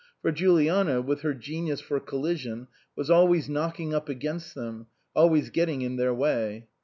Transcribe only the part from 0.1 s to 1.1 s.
For Juliana,